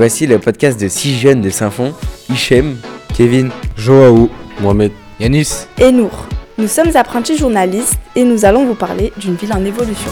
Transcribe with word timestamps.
Voici 0.00 0.26
le 0.26 0.38
podcast 0.38 0.80
de 0.80 0.88
six 0.88 1.18
jeunes 1.18 1.42
de 1.42 1.50
Saint-Fond, 1.50 1.92
Hichem, 2.30 2.78
Kevin, 3.14 3.50
Joaou, 3.76 4.30
Mohamed, 4.62 4.92
Yanis 5.20 5.66
et 5.78 5.92
Nour. 5.92 6.26
Nous 6.56 6.68
sommes 6.68 6.96
apprentis 6.96 7.36
journalistes 7.36 7.98
et 8.16 8.24
nous 8.24 8.46
allons 8.46 8.64
vous 8.64 8.74
parler 8.74 9.12
d'une 9.18 9.34
ville 9.34 9.52
en 9.52 9.62
évolution. 9.62 10.10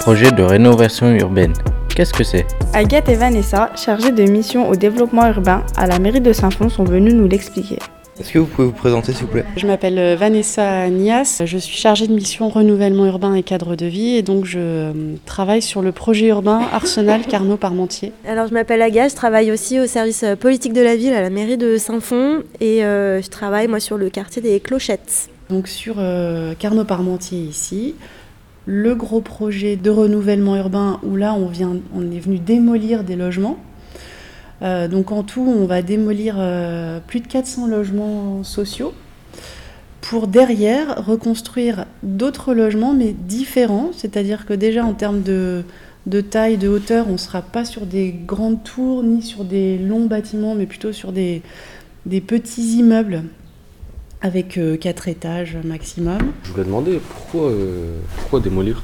Projet 0.00 0.32
de 0.32 0.42
rénovation 0.42 1.14
urbaine. 1.14 1.52
Qu'est-ce 1.94 2.12
que 2.12 2.24
c'est? 2.24 2.46
Agathe 2.72 3.08
et 3.08 3.14
Vanessa, 3.14 3.70
chargées 3.76 4.10
de 4.10 4.24
mission 4.24 4.68
au 4.68 4.74
développement 4.74 5.28
urbain 5.28 5.62
à 5.76 5.86
la 5.86 6.00
mairie 6.00 6.20
de 6.20 6.32
Saint-Fond, 6.32 6.70
sont 6.70 6.82
venues 6.82 7.14
nous 7.14 7.28
l'expliquer. 7.28 7.78
Est-ce 8.20 8.32
que 8.32 8.38
vous 8.38 8.46
pouvez 8.46 8.68
vous 8.68 8.72
présenter 8.72 9.12
s'il 9.12 9.22
vous 9.22 9.32
plaît? 9.32 9.44
Je 9.56 9.66
m'appelle 9.66 9.98
euh, 9.98 10.14
Vanessa 10.14 10.88
Nias, 10.88 11.42
je 11.44 11.58
suis 11.58 11.76
chargée 11.76 12.06
de 12.06 12.12
mission 12.12 12.48
renouvellement 12.48 13.06
urbain 13.06 13.34
et 13.34 13.42
cadre 13.42 13.74
de 13.74 13.86
vie 13.86 14.14
et 14.14 14.22
donc 14.22 14.44
je 14.44 14.58
euh, 14.60 14.92
travaille 15.26 15.62
sur 15.62 15.82
le 15.82 15.90
projet 15.90 16.28
urbain 16.28 16.60
Arsenal 16.72 17.22
Carnot-Parmentier. 17.26 18.12
Alors 18.24 18.46
je 18.46 18.54
m'appelle 18.54 18.82
Agathe, 18.82 19.10
je 19.10 19.16
travaille 19.16 19.50
aussi 19.50 19.80
au 19.80 19.86
service 19.88 20.22
euh, 20.22 20.36
politique 20.36 20.72
de 20.72 20.80
la 20.80 20.94
ville 20.94 21.12
à 21.12 21.22
la 21.22 21.30
mairie 21.30 21.56
de 21.56 21.76
Saint-Fond 21.76 22.44
et 22.60 22.80
je 22.82 23.28
travaille 23.28 23.66
moi 23.66 23.80
sur 23.80 23.98
le 23.98 24.08
quartier 24.10 24.40
des 24.40 24.60
Clochettes. 24.60 25.28
Donc 25.50 25.66
sur 25.66 25.96
Carnot-Parmentier 26.58 27.40
ici, 27.40 27.96
le 28.66 28.94
gros 28.94 29.20
projet 29.20 29.76
de 29.76 29.90
renouvellement 29.90 30.56
urbain 30.56 31.00
où 31.02 31.16
là 31.16 31.34
on, 31.34 31.46
vient, 31.46 31.76
on 31.94 32.10
est 32.12 32.20
venu 32.20 32.38
démolir 32.38 33.02
des 33.02 33.16
logements 33.16 33.58
euh, 34.62 34.88
donc 34.88 35.12
en 35.12 35.22
tout, 35.22 35.42
on 35.42 35.66
va 35.66 35.82
démolir 35.82 36.36
euh, 36.38 37.00
plus 37.06 37.20
de 37.20 37.26
400 37.26 37.66
logements 37.66 38.44
sociaux 38.44 38.92
pour 40.00 40.26
derrière 40.26 41.04
reconstruire 41.04 41.86
d'autres 42.02 42.54
logements 42.54 42.92
mais 42.92 43.12
différents. 43.12 43.90
C'est-à-dire 43.96 44.46
que 44.46 44.54
déjà 44.54 44.84
en 44.84 44.92
termes 44.92 45.22
de, 45.22 45.64
taille, 46.30 46.56
de 46.56 46.68
hauteur, 46.68 47.06
on 47.08 47.12
ne 47.12 47.16
sera 47.16 47.42
pas 47.42 47.64
sur 47.64 47.86
des 47.86 48.12
grandes 48.12 48.62
tours 48.62 49.02
ni 49.02 49.22
sur 49.22 49.44
des 49.44 49.78
longs 49.78 50.06
bâtiments, 50.06 50.54
mais 50.54 50.66
plutôt 50.66 50.92
sur 50.92 51.12
des, 51.12 51.42
petits 52.26 52.76
immeubles 52.76 53.24
avec 54.20 54.56
euh, 54.56 54.76
quatre 54.76 55.08
étages 55.08 55.58
maximum. 55.64 56.18
Je 56.44 56.50
voulais 56.52 56.64
demander 56.64 56.98
pourquoi, 56.98 57.50
pourquoi 58.16 58.40
démolir? 58.40 58.82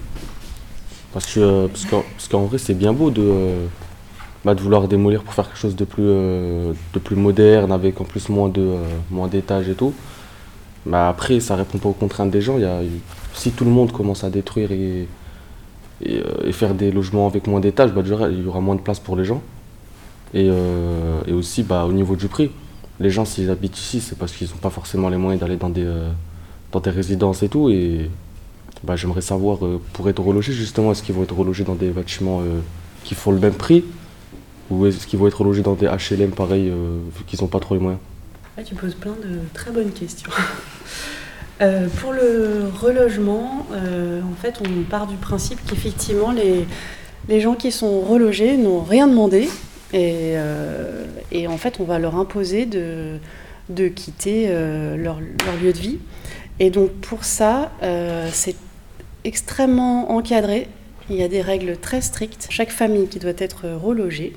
Parce 1.12 1.26
que 1.34 1.66
parce 1.66 2.28
qu'en 2.28 2.44
vrai 2.44 2.58
c'est 2.58 2.74
bien 2.74 2.92
beau 2.92 3.10
de 3.10 3.66
bah, 4.44 4.54
de 4.54 4.60
vouloir 4.60 4.88
démolir 4.88 5.22
pour 5.22 5.34
faire 5.34 5.46
quelque 5.46 5.58
chose 5.58 5.76
de 5.76 5.84
plus, 5.84 6.02
euh, 6.06 6.72
de 6.94 6.98
plus 6.98 7.16
moderne, 7.16 7.72
avec 7.72 8.00
en 8.00 8.04
plus 8.04 8.26
euh, 8.30 8.78
moins 9.10 9.28
d'étages 9.28 9.68
et 9.68 9.74
tout. 9.74 9.92
Bah, 10.86 11.08
après, 11.08 11.40
ça 11.40 11.56
répond 11.56 11.78
pas 11.78 11.90
aux 11.90 11.94
contraintes 11.94 12.30
des 12.30 12.40
gens. 12.40 12.58
Y 12.58 12.64
a, 12.64 12.80
si 13.34 13.50
tout 13.50 13.64
le 13.64 13.70
monde 13.70 13.92
commence 13.92 14.24
à 14.24 14.30
détruire 14.30 14.72
et, 14.72 15.06
et, 16.02 16.22
euh, 16.22 16.52
faire 16.52 16.74
des 16.74 16.90
logements 16.90 17.26
avec 17.26 17.46
moins 17.46 17.60
d'étages, 17.60 17.92
bah, 17.92 18.02
il 18.30 18.42
y 18.42 18.46
aura 18.46 18.60
moins 18.60 18.76
de 18.76 18.80
place 18.80 18.98
pour 18.98 19.16
les 19.16 19.24
gens. 19.24 19.42
Et, 20.32 20.48
et 21.26 21.32
aussi 21.32 21.64
bah, 21.64 21.84
au 21.84 21.92
niveau 21.92 22.14
du 22.14 22.28
prix. 22.28 22.52
Les 23.00 23.10
gens, 23.10 23.24
s'ils 23.24 23.50
habitent 23.50 23.78
ici, 23.78 24.00
c'est 24.00 24.16
parce 24.16 24.30
qu'ils 24.30 24.48
n'ont 24.48 24.58
pas 24.62 24.70
forcément 24.70 25.08
les 25.08 25.16
moyens 25.16 25.40
d'aller 25.40 25.56
dans 25.56 25.70
des, 25.70 25.86
dans 26.70 26.78
des 26.78 26.90
résidences 26.90 27.42
et 27.42 27.48
tout. 27.48 27.68
Et 27.68 28.08
bah, 28.84 28.94
j'aimerais 28.94 29.22
savoir, 29.22 29.58
pour 29.92 30.08
être 30.08 30.22
relogés, 30.22 30.52
justement, 30.52 30.92
est-ce 30.92 31.02
qu'ils 31.02 31.16
vont 31.16 31.24
être 31.24 31.36
relogés 31.36 31.64
dans 31.64 31.74
des 31.74 31.90
bâtiments 31.90 32.42
qui 33.02 33.16
font 33.16 33.32
le 33.32 33.40
même 33.40 33.54
prix? 33.54 33.82
Ou 34.70 34.86
est-ce 34.86 35.06
qu'ils 35.06 35.18
vont 35.18 35.26
être 35.26 35.42
logés 35.44 35.62
dans 35.62 35.74
des 35.74 35.86
HLM 35.86 36.30
pareil, 36.30 36.68
euh, 36.70 36.98
qu'ils 37.26 37.40
n'ont 37.40 37.48
pas 37.48 37.58
trop 37.58 37.74
les 37.74 37.80
moyens 37.80 38.00
Tu 38.64 38.74
poses 38.74 38.94
plein 38.94 39.12
de 39.12 39.40
très 39.52 39.70
bonnes 39.70 39.92
questions. 39.92 40.30
Euh, 41.62 41.88
pour 42.00 42.14
le 42.14 42.70
relogement, 42.80 43.66
euh, 43.72 44.22
en 44.22 44.34
fait, 44.34 44.62
on 44.66 44.82
part 44.84 45.06
du 45.06 45.16
principe 45.16 45.58
qu'effectivement, 45.68 46.32
les, 46.32 46.64
les 47.28 47.40
gens 47.42 47.54
qui 47.54 47.70
sont 47.70 48.00
relogés 48.00 48.56
n'ont 48.56 48.80
rien 48.80 49.06
demandé. 49.06 49.46
Et, 49.92 50.36
et, 51.32 51.46
en 51.48 51.58
fait, 51.58 51.78
on 51.78 51.84
va 51.84 51.98
leur 51.98 52.16
imposer 52.16 52.64
de, 52.64 53.18
de 53.68 53.88
quitter 53.88 54.48
leur, 54.96 55.20
lieu 55.20 55.74
de 55.74 55.78
vie. 55.78 55.98
Et 56.60 56.70
donc, 56.70 56.92
pour 56.92 57.24
ça, 57.24 57.72
c'est 58.32 58.56
extrêmement 59.24 60.12
encadré. 60.12 60.66
Il 61.10 61.16
y 61.16 61.24
a 61.24 61.28
des 61.28 61.42
règles 61.42 61.76
très 61.76 62.02
strictes. 62.02 62.46
Chaque 62.50 62.70
famille 62.70 63.08
qui 63.08 63.18
doit 63.18 63.32
être 63.36 63.68
relogée 63.68 64.32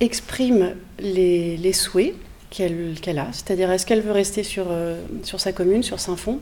exprime 0.00 0.74
les, 0.98 1.72
souhaits 1.74 2.14
qu'elle 2.48 3.18
a, 3.18 3.28
c'est-à-dire 3.32 3.70
est-ce 3.70 3.84
qu'elle 3.84 4.00
veut 4.00 4.12
rester 4.12 4.42
sur, 4.42 4.66
euh, 4.70 5.00
sur 5.22 5.38
sa 5.38 5.52
commune, 5.52 5.82
sur 5.82 6.00
Saint-Fond, 6.00 6.40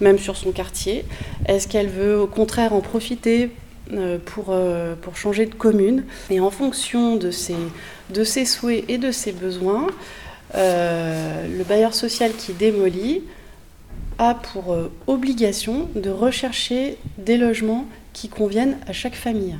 même 0.00 0.18
sur 0.18 0.36
son 0.36 0.50
quartier? 0.50 1.04
Est-ce 1.46 1.68
qu'elle 1.68 1.86
veut 1.86 2.18
au 2.18 2.26
contraire 2.26 2.72
en 2.72 2.80
profiter 2.80 3.50
euh, 3.92 4.18
pour, 4.18 4.46
euh, 4.50 4.96
pour 5.00 5.16
changer 5.16 5.46
de 5.46 5.54
commune? 5.54 6.04
Et 6.28 6.40
en 6.40 6.50
fonction 6.50 7.14
de 7.14 7.30
ses, 7.30 7.54
de 8.10 8.24
ses 8.24 8.44
souhaits 8.44 8.84
et 8.88 8.98
de 8.98 9.12
ses 9.12 9.30
besoins, 9.30 9.86
le 10.54 11.62
bailleur 11.68 11.94
social 11.94 12.32
qui 12.32 12.52
démolit 12.52 13.22
a 14.18 14.34
pour 14.34 14.76
obligation 15.06 15.88
de 15.94 16.10
rechercher 16.10 16.96
des 17.18 17.36
logements 17.36 17.86
qui 18.18 18.28
conviennent 18.28 18.78
à 18.88 18.92
chaque 18.92 19.14
famille. 19.14 19.56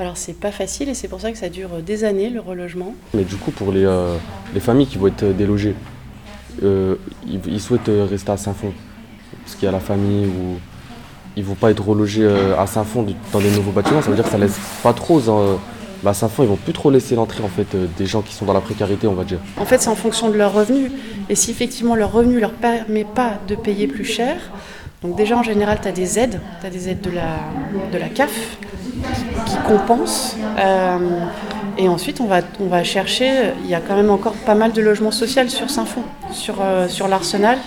Alors 0.00 0.16
c'est 0.16 0.32
pas 0.32 0.50
facile 0.50 0.88
et 0.88 0.94
c'est 0.94 1.06
pour 1.06 1.20
ça 1.20 1.30
que 1.30 1.38
ça 1.38 1.48
dure 1.48 1.70
des 1.86 2.02
années 2.02 2.30
le 2.30 2.40
relogement. 2.40 2.94
Mais 3.14 3.22
du 3.22 3.36
coup 3.36 3.52
pour 3.52 3.70
les, 3.70 3.84
euh, 3.84 4.16
les 4.54 4.60
familles 4.60 4.88
qui 4.88 4.98
vont 4.98 5.06
être 5.06 5.24
délogées, 5.24 5.74
euh, 6.64 6.96
ils, 7.26 7.60
souhaitent 7.60 7.90
rester 8.10 8.32
à 8.32 8.36
Saint-Fond 8.36 8.72
parce 9.44 9.54
qu'il 9.54 9.66
y 9.66 9.68
a 9.68 9.72
la 9.72 9.80
famille 9.80 10.26
ou 10.26 10.58
ils 11.36 11.44
vont 11.44 11.54
pas 11.54 11.70
être 11.70 11.86
relogés 11.86 12.24
euh, 12.24 12.58
à 12.58 12.66
Saint-Fond 12.66 13.06
dans 13.32 13.38
les 13.38 13.50
nouveaux 13.52 13.70
bâtiments, 13.70 14.02
ça 14.02 14.10
veut 14.10 14.16
dire 14.16 14.24
que 14.24 14.30
ça 14.30 14.38
laisse 14.38 14.58
pas 14.82 14.92
trop 14.92 15.20
bah, 16.02 16.12
Saint-Fond, 16.12 16.42
ils 16.42 16.48
vont 16.48 16.56
plus 16.56 16.72
trop 16.72 16.90
laisser 16.90 17.14
l'entrée 17.14 17.42
en 17.42 17.48
fait 17.48 17.74
des 17.96 18.06
gens 18.06 18.20
qui 18.20 18.34
sont 18.34 18.44
dans 18.44 18.52
la 18.52 18.60
précarité, 18.60 19.06
on 19.06 19.14
va 19.14 19.24
dire. 19.24 19.38
En 19.56 19.64
fait, 19.64 19.80
c'est 19.80 19.88
en 19.88 19.96
fonction 19.96 20.28
de 20.28 20.36
leurs 20.36 20.52
revenus. 20.52 20.90
Et 21.30 21.34
si 21.34 21.50
effectivement 21.50 21.94
leur 21.94 22.12
revenu 22.12 22.38
leur 22.38 22.52
permet 22.52 23.04
pas 23.04 23.38
de 23.48 23.54
payer 23.54 23.86
plus 23.86 24.04
cher, 24.04 24.36
donc 25.06 25.16
déjà 25.16 25.36
en 25.36 25.42
général, 25.44 25.78
tu 25.80 25.86
as 25.86 25.92
des 25.92 26.18
aides, 26.18 26.40
tu 26.60 26.66
as 26.66 26.70
des 26.70 26.88
aides 26.88 27.00
de 27.00 27.10
la, 27.10 28.08
CAF 28.08 28.58
qui, 29.46 29.56
compensent. 29.68 30.36
Euh, 30.58 30.98
et 31.78 31.88
ensuite, 31.88 32.20
on 32.20 32.26
va, 32.26 32.82
chercher, 32.82 33.52
il 33.62 33.70
y 33.70 33.74
a 33.74 33.80
quand 33.80 33.94
même 33.94 34.10
encore 34.10 34.32
pas 34.32 34.56
mal 34.56 34.72
de 34.72 34.82
logements 34.82 35.12
sociaux 35.12 35.48
sur 35.48 35.70
Saint-Fond, 35.70 36.02
sur, 36.32 36.56
euh, 36.60 36.88
l'Arsenal, 37.08 37.58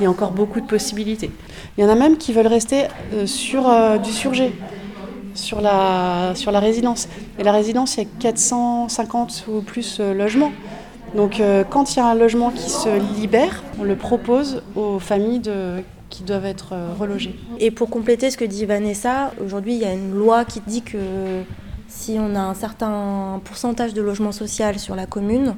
il 0.00 0.04
y 0.04 0.06
a 0.06 0.10
encore 0.10 0.32
beaucoup 0.32 0.60
de 0.60 0.66
possibilités. 0.66 1.30
Il 1.76 1.84
y 1.84 1.86
en 1.86 1.90
a 1.90 1.94
même 1.94 2.16
qui 2.16 2.32
veulent 2.32 2.48
rester 2.48 2.86
euh, 3.14 3.26
sur 3.26 3.70
du 4.00 4.10
surgé, 4.10 4.52
sur 5.34 5.60
la, 5.60 6.32
sur 6.34 6.50
la 6.50 6.58
résidence. 6.58 7.08
Et 7.38 7.44
la 7.44 7.52
résidence, 7.52 7.96
il 7.96 8.04
y 8.04 8.06
a 8.06 8.10
450 8.18 9.44
ou 9.48 9.60
plus 9.60 10.00
logements. 10.00 10.50
Donc 11.14 11.40
quand 11.70 11.94
il 11.94 11.98
y 11.98 12.02
a 12.02 12.06
un 12.06 12.14
logement 12.14 12.50
qui 12.50 12.68
se 12.68 12.88
libère, 13.18 13.62
on 13.80 13.84
le 13.84 13.94
propose 13.94 14.62
aux 14.74 14.98
familles 14.98 15.38
de 15.38 15.82
doivent 16.22 16.46
être 16.46 16.72
euh, 16.72 16.94
relogés. 16.98 17.38
Et 17.58 17.70
pour 17.70 17.90
compléter 17.90 18.30
ce 18.30 18.36
que 18.36 18.44
dit 18.44 18.64
Vanessa, 18.64 19.32
aujourd'hui 19.44 19.74
il 19.74 19.80
y 19.80 19.84
a 19.84 19.92
une 19.92 20.14
loi 20.14 20.44
qui 20.44 20.60
dit 20.66 20.82
que 20.82 21.42
si 21.88 22.16
on 22.18 22.34
a 22.34 22.40
un 22.40 22.54
certain 22.54 23.40
pourcentage 23.44 23.94
de 23.94 24.02
logement 24.02 24.32
social 24.32 24.78
sur 24.78 24.94
la 24.94 25.06
commune, 25.06 25.56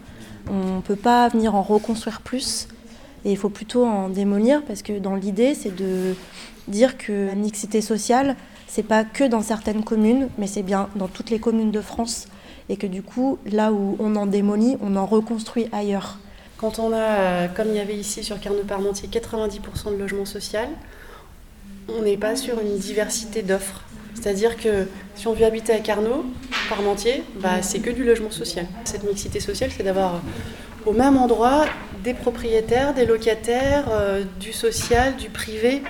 on 0.50 0.76
ne 0.76 0.80
peut 0.80 0.96
pas 0.96 1.28
venir 1.28 1.54
en 1.54 1.62
reconstruire 1.62 2.20
plus. 2.20 2.68
Et 3.24 3.32
il 3.32 3.36
faut 3.36 3.50
plutôt 3.50 3.84
en 3.84 4.08
démolir 4.08 4.62
parce 4.64 4.82
que 4.82 4.98
dans 4.98 5.14
l'idée, 5.14 5.54
c'est 5.54 5.74
de 5.74 6.14
dire 6.68 6.96
que 6.96 7.26
la 7.26 7.34
mixité 7.34 7.80
sociale, 7.80 8.36
c'est 8.66 8.82
pas 8.82 9.04
que 9.04 9.24
dans 9.24 9.42
certaines 9.42 9.84
communes, 9.84 10.28
mais 10.38 10.46
c'est 10.46 10.62
bien 10.62 10.88
dans 10.96 11.08
toutes 11.08 11.30
les 11.30 11.38
communes 11.38 11.70
de 11.70 11.80
France. 11.80 12.28
Et 12.68 12.76
que 12.76 12.86
du 12.86 13.02
coup, 13.02 13.38
là 13.50 13.72
où 13.72 13.96
on 13.98 14.14
en 14.16 14.26
démolit, 14.26 14.76
on 14.80 14.96
en 14.96 15.04
reconstruit 15.04 15.66
ailleurs. 15.72 16.18
Quand 16.60 16.78
on 16.78 16.92
a, 16.92 16.96
euh, 16.96 17.46
comme 17.48 17.68
il 17.68 17.76
y 17.76 17.80
avait 17.80 17.96
ici 17.96 18.22
sur 18.22 18.38
Carnot-Parmentier, 18.38 19.08
90% 19.08 19.92
de 19.92 19.96
logements 19.96 20.26
sociaux, 20.26 20.60
on 21.88 22.02
n'est 22.02 22.18
pas 22.18 22.36
sur 22.36 22.60
une 22.60 22.76
diversité 22.76 23.40
d'offres. 23.40 23.80
C'est-à-dire 24.12 24.58
que 24.58 24.86
si 25.14 25.26
on 25.26 25.32
veut 25.32 25.46
habiter 25.46 25.72
à 25.72 25.78
Carnot, 25.78 26.26
Parmentier, 26.68 27.24
bah, 27.36 27.62
c'est 27.62 27.78
que 27.78 27.88
du 27.88 28.04
logement 28.04 28.30
social. 28.30 28.66
Cette 28.84 29.04
mixité 29.04 29.40
sociale, 29.40 29.70
c'est 29.74 29.84
d'avoir 29.84 30.16
euh, 30.16 30.18
au 30.84 30.92
même 30.92 31.16
endroit 31.16 31.64
des 32.04 32.12
propriétaires, 32.12 32.92
des 32.92 33.06
locataires, 33.06 33.86
euh, 33.90 34.24
du 34.38 34.52
social, 34.52 35.16
du 35.16 35.30
privé. 35.30 35.82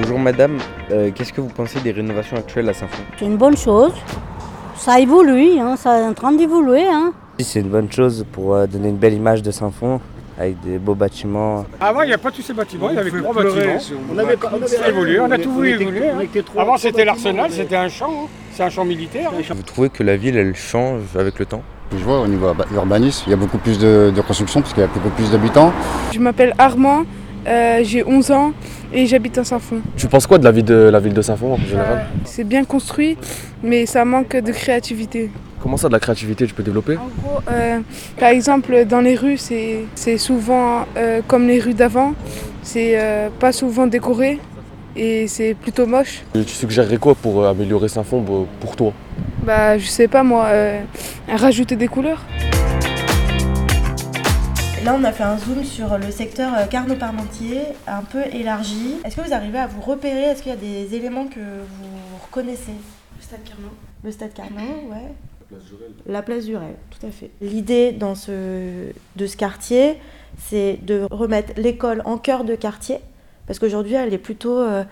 Bonjour 0.00 0.20
madame, 0.20 0.58
qu'est-ce 1.16 1.32
que 1.32 1.40
vous 1.40 1.48
pensez 1.48 1.80
des 1.80 1.90
rénovations 1.90 2.36
actuelles 2.36 2.68
à 2.68 2.74
Saint-Fond? 2.74 3.02
C'est 3.18 3.24
une 3.24 3.36
bonne 3.36 3.56
chose. 3.56 3.92
Ça 4.76 5.00
évolue, 5.00 5.58
hein, 5.58 5.76
ça 5.76 5.98
est 5.98 6.04
en 6.04 6.14
train 6.14 6.32
d'évoluer. 6.32 6.86
Hein. 6.86 7.12
C'est 7.40 7.60
une 7.60 7.68
bonne 7.68 7.90
chose 7.90 8.24
pour 8.30 8.54
euh, 8.54 8.66
donner 8.66 8.88
une 8.90 8.96
belle 8.96 9.14
image 9.14 9.42
de 9.42 9.50
Saint-Fond 9.50 10.00
avec 10.38 10.60
des 10.60 10.78
beaux 10.78 10.94
bâtiments. 10.94 11.64
Avant, 11.80 12.02
il 12.02 12.06
n'y 12.06 12.12
avait 12.12 12.22
pas 12.22 12.30
tous 12.30 12.42
ces 12.42 12.52
bâtiments, 12.52 12.90
il 12.90 12.96
y 12.96 12.98
avait 12.98 13.10
trois 13.10 13.34
bâtiments. 13.34 13.78
On 14.12 14.18
avait, 14.18 14.36
évolué, 14.88 15.20
on 15.20 15.30
a 15.30 15.38
tout 15.38 15.50
voulu 15.50 15.70
évoluer. 15.70 16.08
Hein. 16.08 16.20
Avant, 16.56 16.76
c'était 16.76 17.04
l'arsenal, 17.04 17.50
c'était 17.50 17.76
un 17.76 17.88
champ, 17.88 18.10
hein. 18.10 18.28
c'est 18.52 18.62
un 18.62 18.70
champ 18.70 18.84
militaire. 18.84 19.32
Vous 19.32 19.62
trouvez 19.62 19.90
que 19.90 20.02
la 20.02 20.16
ville, 20.16 20.36
elle 20.36 20.54
change 20.54 21.02
avec 21.16 21.38
le 21.38 21.46
temps? 21.46 21.62
Je 21.92 22.02
vois 22.02 22.20
au 22.20 22.26
niveau 22.26 22.46
urbanisme, 22.72 23.24
il 23.26 23.30
y 23.30 23.34
a 23.34 23.36
beaucoup 23.36 23.58
plus 23.58 23.78
de, 23.78 24.12
construction 24.26 24.60
parce 24.60 24.72
qu'il 24.72 24.82
y 24.82 24.86
a 24.86 24.88
beaucoup 24.88 25.10
plus 25.10 25.30
d'habitants. 25.30 25.72
Je 26.12 26.18
m'appelle 26.20 26.54
Armand, 26.58 27.04
euh, 27.46 27.80
j'ai 27.82 28.04
11 28.04 28.30
ans 28.30 28.52
et 28.92 29.06
j'habite 29.06 29.38
à 29.38 29.44
Saint-Fond. 29.44 29.80
Tu 29.96 30.06
penses 30.06 30.26
quoi 30.26 30.38
de 30.38 30.44
la 30.44 30.52
ville 30.52 30.64
de, 30.64 30.74
la 30.74 31.00
ville 31.00 31.14
de 31.14 31.22
Saint-Fond 31.22 31.54
en 31.54 31.58
général? 31.58 32.06
C'est 32.24 32.44
bien 32.44 32.64
construit, 32.64 33.16
mais 33.62 33.86
ça 33.86 34.04
manque 34.04 34.36
de 34.36 34.52
créativité. 34.52 35.30
Comment 35.64 35.78
ça, 35.78 35.88
de 35.88 35.94
la 35.94 35.98
créativité, 35.98 36.46
tu 36.46 36.52
peux 36.52 36.62
développer 36.62 36.98
En 36.98 37.08
gros, 37.22 37.40
euh, 37.50 37.80
par 38.20 38.28
exemple, 38.28 38.84
dans 38.84 39.00
les 39.00 39.14
rues, 39.14 39.38
c'est 39.38 40.18
souvent 40.18 40.84
euh, 40.98 41.22
comme 41.26 41.48
les 41.48 41.58
rues 41.58 41.72
d'avant, 41.72 42.12
c'est 42.62 43.00
euh, 43.00 43.30
pas 43.30 43.50
souvent 43.50 43.86
décoré 43.86 44.40
et 44.94 45.26
c'est 45.26 45.54
plutôt 45.54 45.86
moche. 45.86 46.22
Tu 46.34 46.44
suggérerais 46.44 46.98
quoi 46.98 47.14
pour 47.14 47.46
améliorer 47.46 47.88
Saint-Fond 47.88 48.46
pour 48.60 48.76
toi? 48.76 48.92
Bah, 49.42 49.78
je 49.78 49.86
sais 49.86 50.06
pas 50.06 50.22
moi, 50.22 50.50
rajouter 51.30 51.76
des 51.76 51.88
couleurs. 51.88 52.22
Là, 54.84 54.94
on 55.00 55.02
a 55.02 55.12
fait 55.12 55.24
un 55.24 55.38
zoom 55.38 55.64
sur 55.64 55.96
le 55.96 56.10
secteur 56.10 56.68
Carnot-Parmentier, 56.68 57.62
un 57.86 58.02
peu 58.02 58.20
élargi. 58.34 58.96
Est-ce 59.02 59.16
que 59.16 59.22
vous 59.22 59.32
arrivez 59.32 59.60
à 59.60 59.66
vous 59.66 59.80
repérer? 59.80 60.24
Est-ce 60.24 60.42
qu'il 60.42 60.52
y 60.52 60.54
a 60.54 60.58
des 60.58 60.94
éléments 60.94 61.24
que 61.24 61.40
vous 61.40 62.18
reconnaissez? 62.22 62.74
Le 63.16 63.22
stade 63.22 63.44
Carnot. 63.44 63.72
Le 64.04 64.10
stade 64.12 64.34
Carnot, 64.34 64.90
ouais. 64.90 65.14
La 66.06 66.22
place 66.22 66.44
du 66.44 66.56
Rêve, 66.56 66.76
tout 66.90 67.06
à 67.06 67.10
fait. 67.10 67.30
L'idée 67.40 67.92
dans 67.92 68.14
ce, 68.14 68.90
de 69.16 69.26
ce 69.26 69.36
quartier, 69.36 69.98
c'est 70.38 70.78
de 70.82 71.06
remettre 71.10 71.52
l'école 71.56 72.02
en 72.04 72.18
cœur 72.18 72.44
de 72.44 72.54
quartier, 72.54 72.98
parce 73.46 73.58
qu'aujourd'hui, 73.58 73.94
elle 73.94 74.12
est 74.12 74.18
plutôt 74.18 74.58
euh, 74.58 74.84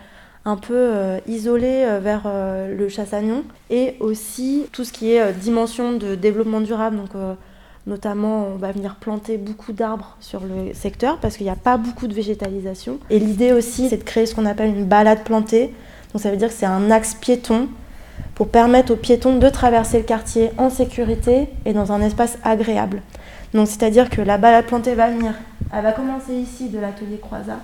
un 0.45 0.57
peu 0.57 0.75
euh, 0.75 1.19
isolée 1.27 1.85
euh, 1.85 1.99
vers 1.99 2.23
le 2.25 2.89
Chassagnon, 2.89 3.43
et 3.69 3.95
aussi 3.99 4.67
tout 4.71 4.83
ce 4.83 4.91
qui 4.91 5.11
est 5.11 5.33
dimension 5.33 5.93
de 5.93 6.15
développement 6.15 6.61
durable, 6.61 6.97
donc 6.97 7.11
notamment 7.85 8.47
on 8.47 8.55
va 8.55 8.71
venir 8.71 8.95
planter 8.95 9.37
beaucoup 9.37 9.73
d'arbres 9.73 10.15
sur 10.19 10.41
le 10.41 10.73
secteur, 10.73 11.19
parce 11.19 11.37
qu'il 11.37 11.45
n'y 11.45 11.51
a 11.51 11.55
pas 11.55 11.77
beaucoup 11.77 12.07
de 12.07 12.13
végétalisation. 12.13 12.99
Et 13.09 13.19
l'idée 13.19 13.51
aussi, 13.51 13.89
c'est 13.89 13.97
de 13.97 14.03
créer 14.03 14.25
ce 14.25 14.35
qu'on 14.35 14.45
appelle 14.45 14.69
une 14.69 14.85
balade 14.85 15.23
plantée, 15.23 15.73
donc 16.13 16.21
ça 16.21 16.31
veut 16.31 16.37
dire 16.37 16.49
que 16.49 16.53
c'est 16.53 16.65
un 16.65 16.91
axe 16.91 17.15
piéton 17.15 17.67
pour 18.35 18.49
permettre 18.49 18.93
aux 18.93 18.97
piétons 18.97 19.37
de 19.37 19.49
traverser 19.49 19.97
le 19.97 20.03
quartier 20.03 20.51
en 20.57 20.69
sécurité 20.69 21.49
et 21.65 21.73
dans 21.73 21.91
un 21.91 22.01
espace 22.01 22.37
agréable. 22.43 23.01
Donc 23.53 23.67
c'est-à-dire 23.67 24.09
que 24.09 24.21
la 24.21 24.37
balade 24.37 24.65
plantée 24.65 24.95
va 24.95 25.09
venir, 25.09 25.33
elle 25.71 25.83
va 25.83 25.91
commencer 25.91 26.33
ici 26.33 26.69
de 26.69 26.79
l'atelier 26.79 27.19
Croisat 27.21 27.59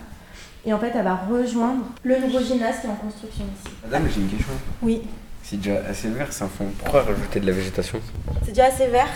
et 0.66 0.74
en 0.74 0.80
fait 0.80 0.92
elle 0.94 1.04
va 1.04 1.19
rejoindre 1.30 1.86
le 2.04 2.19
nouveau 2.19 2.39
gymnase 2.39 2.81
qui 2.81 2.88
est 2.88 2.89
en 2.89 2.95
construction 2.95 3.45
ici. 3.45 3.75
Madame, 3.83 4.07
j'ai 4.13 4.21
une 4.21 4.30
question. 4.30 4.54
Oui. 4.81 5.01
C'est 5.42 5.57
déjà 5.57 5.81
assez 5.89 6.10
vert, 6.10 6.31
ça 6.31 6.45
fond. 6.45 6.68
Pourquoi 6.77 7.01
rajouter 7.01 7.39
de 7.39 7.48
la 7.48 7.54
végétation? 7.54 8.00
C'est 8.44 8.51
déjà 8.51 8.66
assez 8.66 8.88
vert 8.88 9.07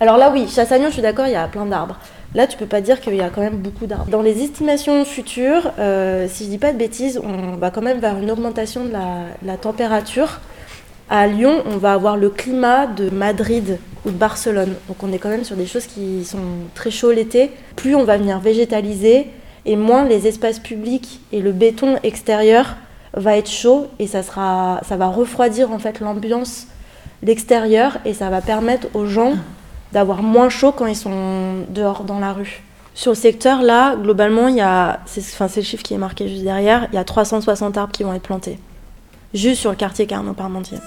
Alors 0.00 0.16
là 0.16 0.30
oui, 0.32 0.48
Chassagnon, 0.48 0.88
je 0.88 0.94
suis 0.94 1.02
d'accord, 1.02 1.26
il 1.26 1.32
y 1.32 1.36
a 1.36 1.46
plein 1.48 1.66
d'arbres. 1.66 1.98
Là, 2.34 2.48
tu 2.48 2.56
peux 2.56 2.66
pas 2.66 2.80
dire 2.80 3.00
qu'il 3.00 3.14
y 3.14 3.20
a 3.20 3.30
quand 3.30 3.42
même 3.42 3.58
beaucoup 3.58 3.86
d'arbres. 3.86 4.10
Dans 4.10 4.22
les 4.22 4.42
estimations 4.42 5.04
futures, 5.04 5.70
euh, 5.78 6.26
si 6.28 6.44
je 6.44 6.50
dis 6.50 6.58
pas 6.58 6.72
de 6.72 6.78
bêtises, 6.78 7.20
on 7.22 7.56
va 7.56 7.70
quand 7.70 7.82
même 7.82 8.00
vers 8.00 8.18
une 8.18 8.30
augmentation 8.30 8.84
de 8.84 8.92
la, 8.92 9.56
température. 9.56 10.40
À 11.08 11.28
Lyon, 11.28 11.62
on 11.66 11.76
va 11.76 11.92
avoir 11.92 12.16
le 12.16 12.30
climat 12.30 12.86
de 12.86 13.08
Madrid 13.08 13.78
ou 14.04 14.10
de 14.10 14.16
Barcelone. 14.16 14.74
Donc 14.88 15.02
on 15.02 15.12
est 15.12 15.18
quand 15.18 15.28
même 15.28 15.44
sur 15.44 15.54
des 15.54 15.66
choses 15.66 15.86
qui 15.86 16.24
sont 16.24 16.38
très 16.74 16.90
chauds 16.90 17.12
l'été. 17.12 17.52
Plus 17.76 17.94
on 17.94 18.02
va 18.02 18.16
venir 18.16 18.40
végétaliser 18.40 19.28
et 19.64 19.76
moins 19.76 20.04
les 20.04 20.26
espaces 20.26 20.58
publics 20.58 21.20
et 21.30 21.40
le 21.40 21.52
béton 21.52 21.98
extérieur 22.02 22.76
va 23.12 23.36
être 23.36 23.50
chaud 23.50 23.86
et 24.00 24.08
ça, 24.08 24.22
sera, 24.22 24.80
ça 24.88 24.96
va 24.96 25.06
refroidir 25.06 25.70
en 25.70 25.78
fait 25.78 26.00
l'ambiance 26.00 26.66
l'extérieur 27.24 27.98
et 28.04 28.14
ça 28.14 28.30
va 28.30 28.40
permettre 28.40 28.88
aux 28.94 29.06
gens 29.06 29.34
d'avoir 29.92 30.22
moins 30.22 30.48
chaud 30.48 30.72
quand 30.72 30.86
ils 30.86 30.96
sont 30.96 31.64
dehors 31.70 32.04
dans 32.04 32.20
la 32.20 32.32
rue. 32.32 32.62
Sur 32.94 33.12
le 33.12 33.16
secteur, 33.16 33.62
là, 33.62 33.96
globalement, 33.96 34.48
il 34.48 34.56
y 34.56 34.60
a, 34.60 35.00
c'est, 35.06 35.20
enfin, 35.20 35.48
c'est 35.48 35.60
le 35.60 35.66
chiffre 35.66 35.82
qui 35.82 35.94
est 35.94 35.98
marqué 35.98 36.28
juste 36.28 36.44
derrière, 36.44 36.86
il 36.92 36.94
y 36.94 36.98
a 36.98 37.04
360 37.04 37.76
arbres 37.76 37.92
qui 37.92 38.04
vont 38.04 38.14
être 38.14 38.22
plantés. 38.22 38.58
Juste 39.32 39.60
sur 39.60 39.70
le 39.70 39.76
quartier 39.76 40.06
Carnot-Parmentier. 40.06 40.78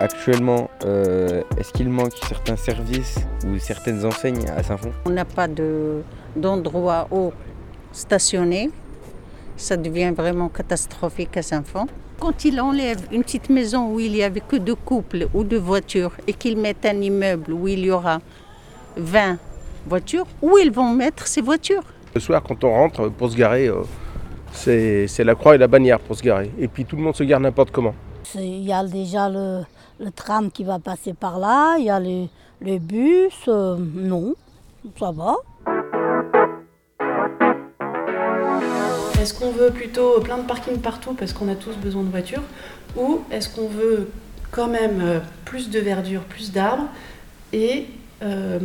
Actuellement, 0.00 0.70
euh, 0.84 1.42
est-ce 1.58 1.72
qu'il 1.72 1.90
manque 1.90 2.14
certains 2.26 2.56
services 2.56 3.18
ou 3.46 3.58
certaines 3.58 4.04
enseignes 4.04 4.48
à 4.48 4.62
Saint-Fond? 4.62 4.92
On 5.04 5.10
n'a 5.10 5.26
pas 5.26 5.46
de, 5.46 6.02
d'endroit 6.34 7.06
où 7.12 7.32
stationner. 7.92 8.70
Ça 9.56 9.76
devient 9.76 10.12
vraiment 10.16 10.48
catastrophique 10.48 11.36
à 11.36 11.42
Saint-Fond. 11.42 11.86
Quand 12.20 12.44
il 12.44 12.60
enlève 12.60 13.00
une 13.12 13.22
petite 13.22 13.48
maison 13.48 13.94
où 13.94 13.98
il 13.98 14.12
n'y 14.12 14.22
avait 14.22 14.40
que 14.40 14.56
deux 14.56 14.74
couples 14.74 15.28
ou 15.32 15.42
deux 15.42 15.58
voitures 15.58 16.12
et 16.26 16.34
qu'ils 16.34 16.58
mettent 16.58 16.84
un 16.84 17.00
immeuble 17.00 17.54
où 17.54 17.66
il 17.66 17.78
y 17.78 17.90
aura 17.90 18.18
20 18.98 19.38
voitures, 19.86 20.26
où 20.42 20.58
ils 20.58 20.70
vont 20.70 20.92
mettre 20.92 21.26
ces 21.26 21.40
voitures? 21.40 21.82
Le 22.14 22.20
soir, 22.20 22.42
quand 22.42 22.62
on 22.62 22.72
rentre 22.74 23.08
pour 23.08 23.30
se 23.30 23.36
garer, 23.36 23.68
euh, 23.68 23.84
c'est 24.52 25.24
la 25.24 25.34
croix 25.34 25.54
et 25.54 25.58
la 25.58 25.66
bannière 25.66 25.98
pour 25.98 26.14
se 26.14 26.22
garer. 26.22 26.50
Et 26.58 26.68
puis 26.68 26.84
tout 26.84 26.96
le 26.96 27.02
monde 27.02 27.16
se 27.16 27.22
gare 27.22 27.40
n'importe 27.40 27.70
comment. 27.70 27.94
Il 28.34 28.64
y 28.64 28.72
a 28.72 28.84
déjà 28.84 29.30
le, 29.30 29.62
tram 30.14 30.50
qui 30.50 30.62
va 30.62 30.78
passer 30.78 31.14
par 31.14 31.38
là, 31.38 31.76
il 31.78 31.86
y 31.86 31.90
a 31.90 31.98
les, 31.98 32.78
bus. 32.78 33.32
Euh, 33.48 33.78
non, 33.78 34.34
ça 34.98 35.10
va. 35.10 35.36
Est-ce 39.20 39.34
qu'on 39.34 39.50
veut 39.50 39.70
plutôt 39.70 40.18
plein 40.20 40.38
de 40.38 40.46
parkings 40.46 40.78
partout 40.78 41.12
parce 41.12 41.34
qu'on 41.34 41.48
a 41.48 41.54
tous 41.54 41.76
besoin 41.76 42.02
de 42.02 42.08
voitures 42.08 42.42
Ou 42.96 43.20
est-ce 43.30 43.50
qu'on 43.50 43.68
veut 43.68 44.08
quand 44.50 44.66
même 44.66 45.02
euh, 45.02 45.20
plus 45.44 45.68
de 45.68 45.78
verdure, 45.78 46.22
plus 46.22 46.52
d'arbres 46.52 46.88
et 47.52 47.84
euh, 48.22 48.58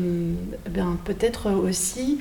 ben, 0.70 0.98
peut-être 1.04 1.52
aussi 1.52 2.20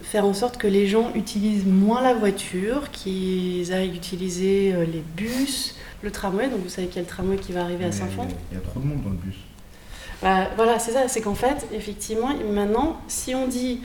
faire 0.00 0.24
en 0.24 0.32
sorte 0.32 0.56
que 0.56 0.66
les 0.66 0.86
gens 0.86 1.12
utilisent 1.14 1.66
moins 1.66 2.00
la 2.00 2.14
voiture, 2.14 2.90
qu'ils 2.92 3.74
aillent 3.74 3.94
utiliser 3.94 4.72
euh, 4.72 4.86
les 4.86 5.04
bus, 5.14 5.76
le 6.00 6.10
tramway. 6.10 6.48
Donc 6.48 6.60
vous 6.60 6.70
savez 6.70 6.86
qu'il 6.86 6.96
y 6.96 7.00
a 7.00 7.02
le 7.02 7.08
tramway 7.08 7.36
qui 7.36 7.52
va 7.52 7.60
arriver 7.60 7.84
à 7.84 7.92
Saint-Fond. 7.92 8.26
Il 8.50 8.54
y 8.54 8.58
a 8.58 8.62
trop 8.62 8.80
de 8.80 8.86
monde 8.86 9.02
dans 9.02 9.10
le 9.10 9.16
bus. 9.16 9.36
Bah, 10.22 10.48
voilà, 10.56 10.78
c'est 10.78 10.92
ça. 10.92 11.08
C'est 11.08 11.20
qu'en 11.20 11.34
fait, 11.34 11.66
effectivement, 11.74 12.30
maintenant, 12.50 13.02
si 13.06 13.34
on 13.34 13.46
dit 13.46 13.82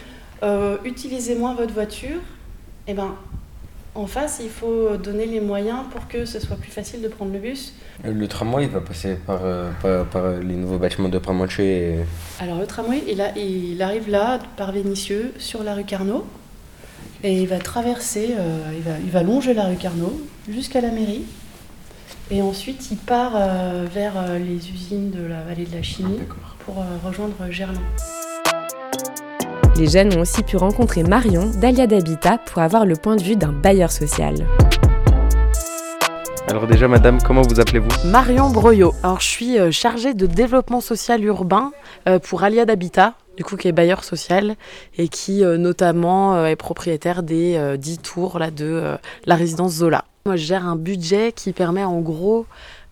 utilisez 0.86 1.36
moins 1.36 1.56
votre 1.56 1.74
voiture, 1.74 2.20
eh 2.88 2.94
ben, 2.94 3.16
en 3.96 4.08
face, 4.08 4.42
il 4.44 4.50
faut 4.50 4.98
donner 4.98 5.26
les 5.26 5.40
moyens 5.40 5.80
pour 5.90 6.08
que 6.08 6.26
ce 6.26 6.40
soit 6.40 6.58
plus 6.58 6.72
facile 6.72 7.02
de 7.02 7.08
prendre 7.08 7.32
le 7.32 7.40
bus. 7.40 7.74
Euh, 8.04 8.12
le 8.12 8.28
tramway, 8.28 8.66
il 8.66 8.70
va 8.70 8.82
passer 8.82 9.16
par, 9.16 9.40
euh, 9.44 9.72
par, 10.04 10.30
les 10.42 10.56
nouveaux 10.56 10.78
bâtiments 10.78 11.08
de 11.08 11.18
Pramanché 11.18 12.00
Alors 12.42 12.60
le 12.60 12.68
tramway, 12.68 13.02
il, 13.08 13.24
il, 13.38 13.82
arrive 13.82 14.10
là, 14.10 14.40
par 14.58 14.74
Vénitieux, 14.74 15.34
sur 15.38 15.64
la 15.64 15.74
rue 15.74 15.86
Carnot. 15.86 16.26
Et 17.24 17.42
il 17.42 17.48
va 17.48 17.58
traverser, 17.58 18.36
euh, 18.38 18.72
il, 18.76 18.84
va, 18.84 19.00
il, 19.00 19.10
va, 19.10 19.24
longer 19.24 19.54
la 19.54 19.66
rue 19.66 19.78
Carnot 19.78 20.22
jusqu'à 20.50 20.82
la 20.82 20.92
mairie. 20.92 21.24
Et 22.30 22.42
ensuite, 22.42 22.92
il 22.92 22.98
part 22.98 23.34
vers 23.94 24.40
les 24.40 24.72
usines 24.72 25.12
de 25.12 25.24
la 25.28 25.44
vallée 25.44 25.66
de 25.66 25.76
la 25.76 25.84
Chimie 25.84 26.22
ah, 26.22 26.56
pour 26.66 26.84
rejoindre 27.06 27.36
Gerland. 27.52 27.78
Les 29.78 29.88
jeunes 29.88 30.18
ont 30.18 30.22
aussi 30.22 30.42
pu 30.42 30.56
rencontrer 30.56 31.04
Marion 31.04 31.48
d'Alia 31.48 31.86
d'Habitat 31.86 32.38
pour 32.38 32.62
avoir 32.62 32.86
le 32.86 32.96
point 32.96 33.18
de 33.18 33.22
vue 33.22 33.36
d'un 33.36 33.52
bailleur 33.52 33.92
social. 33.92 34.48
Alors 36.48 36.66
déjà 36.66 36.88
madame, 36.88 37.22
comment 37.22 37.42
vous 37.42 37.60
appelez-vous? 37.60 37.90
Marion 38.08 38.50
Broyot. 38.52 38.94
Alors 39.04 39.20
je 39.20 39.28
suis 39.28 39.60
euh, 39.60 39.72
chargée 39.72 40.14
de 40.14 40.28
développement 40.28 40.80
social 40.80 41.22
urbain 41.26 41.74
euh, 42.08 42.20
pour 42.20 42.44
Alia 42.44 42.64
d'Habitat, 42.64 43.16
du 43.36 43.44
coup 43.44 43.58
qui 43.58 43.68
est 43.68 43.74
bailleur 43.74 44.06
social 44.06 44.56
et 44.98 45.10
qui 45.10 45.44
euh, 45.44 45.58
notamment 45.58 46.46
est 46.46 46.56
propriétaire 46.56 47.22
des 47.22 47.76
10 47.78 47.98
tours 47.98 48.40
là, 48.40 48.52
de 48.52 48.96
la 49.26 49.36
résidence 49.36 49.74
Zola. 49.74 50.06
Moi 50.26 50.38
je 50.38 50.46
gère 50.46 50.66
un 50.66 50.78
budget 50.78 51.34
qui 51.34 51.52
permet 51.52 51.84
en 51.84 52.00
gros 52.00 52.46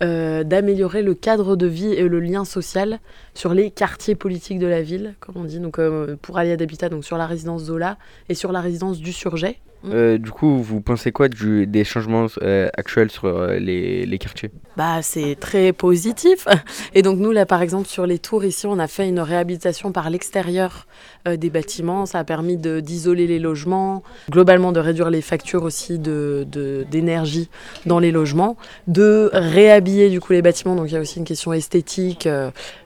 euh, 0.04 0.44
d'améliorer 0.44 1.02
le 1.02 1.14
cadre 1.14 1.56
de 1.56 1.66
vie 1.66 1.94
et 1.94 2.08
le 2.08 2.20
lien 2.20 2.44
social 2.44 3.00
sur 3.34 3.54
les 3.54 3.72
quartiers 3.72 4.16
politiques 4.16 4.60
de 4.60 4.68
la 4.68 4.82
ville, 4.82 5.16
comme 5.20 5.38
on 5.38 5.46
dit, 5.46 5.60
donc 5.60 5.80
euh, 5.80 6.18
pour 6.22 6.38
Alia 6.38 6.58
d'Habitat, 6.58 6.90
donc 6.90 7.06
sur 7.06 7.18
la 7.18 7.26
résidence 7.26 7.64
Zola 7.64 7.98
et 8.28 8.36
sur 8.36 8.52
la 8.52 8.60
résidence 8.60 9.00
du 9.00 9.14
Surget. 9.14 9.60
Euh, 9.86 10.18
du 10.18 10.32
coup, 10.32 10.62
vous 10.62 10.82
pensez 10.82 11.12
quoi 11.12 11.28
des 11.28 11.84
changements 11.84 12.28
euh, 12.42 12.70
actuels 12.78 13.12
sur 13.12 13.26
euh, 13.26 13.58
les, 13.60 14.18
quartiers? 14.18 14.52
Bah, 14.78 15.02
c'est 15.02 15.36
très 15.40 15.74
positif. 15.74 16.48
Et 16.94 17.02
donc 17.02 17.20
nous, 17.20 17.32
là, 17.32 17.46
par 17.46 17.62
exemple, 17.62 17.88
sur 17.88 18.06
les 18.06 18.20
tours 18.20 18.46
ici, 18.46 18.66
on 18.66 18.80
a 18.80 18.88
fait 18.88 19.08
une 19.08 19.20
réhabilitation 19.20 19.92
par 19.92 20.10
l'extérieur 20.10 20.88
des 21.26 21.50
bâtiments. 21.50 22.06
Ça 22.06 22.20
a 22.20 22.24
permis 22.24 22.58
d'isoler 22.58 23.28
les 23.28 23.40
logements, 23.40 24.04
globalement 24.30 24.72
de 24.72 24.80
réduire 24.80 25.10
les 25.10 25.22
factures 25.22 25.64
aussi 25.64 26.00
d'énergie 26.00 27.50
de, 27.86 27.90
dans 27.90 28.00
les 28.00 28.12
logements, 28.12 28.58
de 28.88 29.30
réhabiller 29.34 30.10
du 30.10 30.20
coup 30.20 30.34
les 30.34 30.42
bâtiments. 30.42 30.76
Donc 30.76 30.88
il 30.90 30.94
y 30.94 30.98
a 30.98 31.02
aussi 31.02 31.20
une 31.20 31.26
question 31.26 31.54
esthétique 31.54 32.28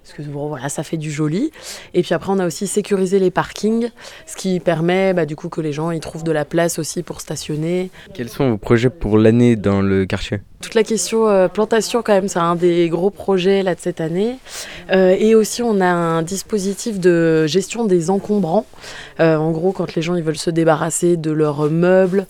parce 0.07 0.17
que 0.17 0.21
bon, 0.21 0.47
voilà, 0.47 0.69
ça 0.69 0.83
fait 0.83 0.97
du 0.97 1.11
joli. 1.11 1.51
Et 1.93 2.01
puis 2.01 2.13
après, 2.13 2.31
on 2.31 2.39
a 2.39 2.47
aussi 2.47 2.65
sécurisé 2.65 3.19
les 3.19 3.31
parkings, 3.31 3.89
ce 4.25 4.37
qui 4.37 4.59
permet 4.59 5.13
bah, 5.13 5.25
du 5.25 5.35
coup 5.35 5.49
que 5.49 5.59
les 5.59 5.73
gens 5.73 5.91
y 5.91 5.99
trouvent 5.99 6.23
de 6.23 6.31
la 6.31 6.45
place 6.45 6.79
aussi 6.79 6.86
Quels 8.13 8.29
sont 8.29 8.49
vos 8.51 8.57
projets 8.57 8.89
pour 8.89 9.17
l'année 9.17 9.55
dans 9.55 9.81
le 9.81 10.05
quartier? 10.05 10.41
Toute 10.59 10.73
la 10.73 10.81
question 10.81 11.29
euh, 11.29 11.47
plantation, 11.47 12.01
quand 12.01 12.13
même, 12.13 12.27
c'est 12.27 12.39
un 12.39 12.55
des 12.55 12.89
gros 12.89 13.11
projets 13.11 13.61
là, 13.61 13.75
de 13.75 13.79
cette 13.79 14.01
année. 14.01 14.39
Euh, 14.91 15.15
et 15.19 15.35
aussi, 15.35 15.61
on 15.61 15.79
a 15.79 15.85
un 15.85 16.23
dispositif 16.23 16.99
de 16.99 17.45
gestion 17.45 17.85
des 17.85 18.09
encombrants. 18.09 18.65
Euh, 19.19 19.35
en 19.35 19.51
gros, 19.51 19.71
quand 19.71 19.93
les 19.93 20.01
gens 20.01 20.15
ils 20.15 20.23
veulent 20.23 20.35
se 20.35 20.49
débarrasser 20.49 21.15
de 21.15 21.29
leurs 21.29 21.69
meubles 21.69 22.25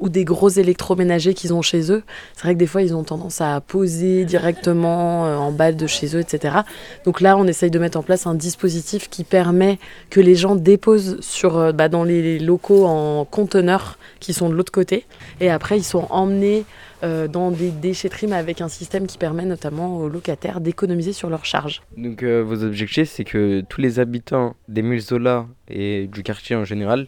ou 0.00 0.08
des 0.08 0.24
gros 0.24 0.48
électroménagers 0.48 1.34
qu'ils 1.34 1.52
ont 1.52 1.60
chez 1.60 1.92
eux, 1.92 2.02
c'est 2.34 2.44
vrai 2.44 2.54
que 2.54 2.58
des 2.58 2.66
fois, 2.66 2.80
ils 2.80 2.94
ont 2.94 3.04
tendance 3.04 3.42
à 3.42 3.60
poser 3.60 4.24
directement 4.24 5.24
en 5.24 5.52
bas 5.52 5.72
de 5.72 5.86
chez 5.86 6.16
eux, 6.16 6.20
etc. 6.20 6.58
Donc 7.04 7.20
là, 7.20 7.36
on 7.36 7.46
essaye 7.46 7.70
de 7.70 7.78
mettre 7.78 7.98
en 7.98 8.02
place 8.02 8.26
un 8.26 8.34
dispositif 8.34 9.10
qui 9.10 9.22
permet 9.22 9.78
que 10.08 10.20
les 10.20 10.34
gens 10.34 10.56
déposent 10.56 11.20
sur, 11.20 11.74
bah, 11.74 11.88
dans 11.88 12.04
les 12.04 12.38
locaux 12.38 12.86
en 12.86 13.26
conteneurs 13.26 13.98
qui 14.18 14.32
sont 14.32 14.48
de 14.48 14.54
l'autre 14.54 14.72
côté. 14.72 15.04
Et 15.40 15.50
après, 15.50 15.76
ils 15.76 15.84
sont 15.84 16.06
emmenés 16.10 16.64
euh, 17.06 17.28
dans 17.28 17.52
des 17.52 17.70
déchetteries, 17.70 18.26
mais 18.26 18.36
avec 18.36 18.60
un 18.60 18.68
système 18.68 19.06
qui 19.06 19.16
permet 19.16 19.44
notamment 19.44 19.98
aux 19.98 20.08
locataires 20.08 20.60
d'économiser 20.60 21.12
sur 21.12 21.30
leurs 21.30 21.44
charges. 21.44 21.80
Donc 21.96 22.24
euh, 22.24 22.42
vos 22.42 22.64
objectifs, 22.64 23.10
c'est 23.10 23.22
que 23.24 23.60
tous 23.68 23.80
les 23.80 24.00
habitants 24.00 24.56
des 24.66 24.82
Mulzola 24.82 25.46
et 25.68 26.08
du 26.08 26.24
quartier 26.24 26.56
en 26.56 26.64
général 26.64 27.06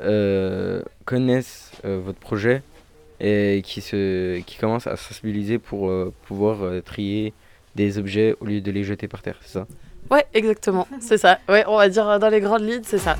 euh, 0.00 0.82
connaissent 1.06 1.70
votre 1.82 2.18
projet 2.18 2.62
et 3.20 3.62
qui, 3.64 3.80
se, 3.80 4.40
qui 4.40 4.58
commencent 4.58 4.86
à 4.86 4.96
sensibiliser 4.96 5.58
pour 5.58 5.90
pouvoir 6.26 6.82
trier 6.82 7.32
des 7.74 7.98
objets 7.98 8.36
au 8.40 8.44
lieu 8.44 8.60
de 8.60 8.70
les 8.70 8.84
jeter 8.84 9.08
par 9.08 9.22
terre, 9.22 9.38
c'est 9.40 9.52
ça? 9.52 9.66
Ouais, 10.10 10.26
exactement, 10.34 10.86
c'est 11.00 11.18
ça. 11.18 11.38
Ouais, 11.48 11.64
on 11.66 11.76
va 11.76 11.88
dire 11.88 12.18
dans 12.18 12.28
les 12.28 12.40
grandes 12.40 12.68
lignes, 12.68 12.82
c'est 12.84 12.98
ça. 12.98 13.16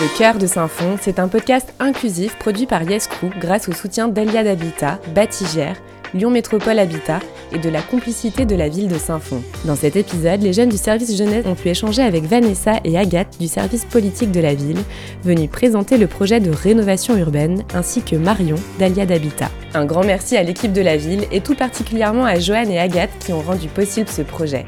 Le 0.00 0.08
cœur 0.16 0.38
de 0.38 0.46
Saint-Fond, 0.46 0.96
c'est 0.98 1.18
un 1.18 1.28
podcast 1.28 1.74
inclusif 1.78 2.38
produit 2.38 2.64
par 2.64 2.84
Yes 2.84 3.06
grâce 3.38 3.68
au 3.68 3.72
soutien 3.72 4.08
d'Eliade 4.08 4.46
Habitat, 4.46 4.98
Batigère, 5.14 5.76
Lyon 6.14 6.30
Métropole 6.30 6.78
Habitat 6.78 7.18
et 7.52 7.58
de 7.58 7.68
la 7.68 7.82
complicité 7.82 8.46
de 8.46 8.56
la 8.56 8.70
ville 8.70 8.88
de 8.88 8.96
Saint-Fond. 8.96 9.42
Dans 9.66 9.76
cet 9.76 9.96
épisode, 9.96 10.40
les 10.40 10.54
jeunes 10.54 10.70
du 10.70 10.78
service 10.78 11.14
jeunesse 11.14 11.44
ont 11.44 11.54
pu 11.54 11.68
échanger 11.68 12.00
avec 12.00 12.24
Vanessa 12.24 12.80
et 12.82 12.96
Agathe 12.96 13.38
du 13.38 13.46
service 13.46 13.84
politique 13.84 14.30
de 14.30 14.40
la 14.40 14.54
ville, 14.54 14.78
venus 15.22 15.50
présenter 15.50 15.98
le 15.98 16.06
projet 16.06 16.40
de 16.40 16.50
rénovation 16.50 17.14
urbaine, 17.18 17.62
ainsi 17.74 18.00
que 18.00 18.16
Marion 18.16 18.56
d'Aliade 18.78 19.12
Habitat. 19.12 19.50
Un 19.74 19.84
grand 19.84 20.02
merci 20.02 20.34
à 20.38 20.42
l'équipe 20.42 20.72
de 20.72 20.80
la 20.80 20.96
ville 20.96 21.26
et 21.30 21.42
tout 21.42 21.54
particulièrement 21.54 22.24
à 22.24 22.38
Joanne 22.38 22.70
et 22.70 22.78
Agathe 22.78 23.10
qui 23.20 23.34
ont 23.34 23.42
rendu 23.42 23.68
possible 23.68 24.08
ce 24.08 24.22
projet. 24.22 24.64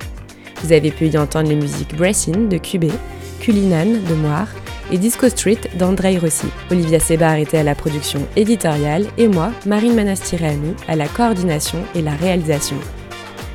Vous 0.62 0.74
avez 0.74 0.90
pu 0.90 1.06
y 1.06 1.16
entendre 1.16 1.48
les 1.48 1.56
musiques 1.56 1.96
Bracing 1.96 2.50
de 2.50 2.58
Cubé, 2.58 2.90
Culinan 3.40 3.86
de 3.86 4.14
Moire, 4.14 4.48
et 4.92 4.99
Disco 4.99 5.28
Street 5.28 5.58
d'Andrei 5.75 6.18
Rossi. 6.18 6.46
Olivia 6.70 7.00
Sebar 7.00 7.37
était 7.37 7.58
à 7.58 7.62
la 7.62 7.75
production 7.75 8.20
éditoriale 8.37 9.06
et 9.18 9.26
moi, 9.26 9.50
Marine 9.66 9.94
Manastireanu, 9.94 10.75
à 10.87 10.94
la 10.94 11.08
coordination 11.08 11.78
et 11.94 12.02
la 12.02 12.12
réalisation. 12.12 12.76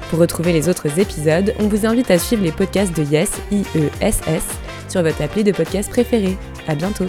Pour 0.10 0.20
retrouver 0.20 0.52
les 0.52 0.68
autres 0.68 1.00
épisodes, 1.00 1.54
on 1.60 1.68
vous 1.68 1.86
invite 1.86 2.12
à 2.12 2.18
suivre 2.18 2.44
les 2.44 2.52
podcasts 2.52 2.96
de 2.98 3.04
Yes, 3.04 3.32
I-E-S-S, 3.52 4.44
sur 4.90 5.04
votre 5.04 5.22
appli 5.22 5.44
de 5.44 5.52
podcast 5.52 5.90
préféré. 5.90 6.38
À 6.68 6.76
bientôt! 6.76 7.08